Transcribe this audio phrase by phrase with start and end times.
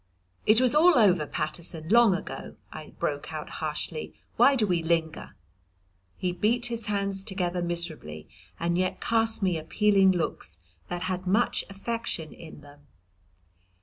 [0.47, 5.35] "It was all over, Paterson, long ago," I broke out harshly, "why do we linger?"
[6.17, 8.27] He beat his hands together miserably,
[8.59, 12.87] and yet cast me appealing looks that had much affection in them.